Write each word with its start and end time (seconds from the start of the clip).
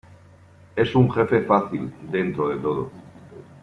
Es 0.75 0.95
un 0.95 1.11
jefe 1.11 1.43
fácil 1.43 1.93
dentro 2.11 2.49
de 2.49 2.57
todo. 2.57 2.91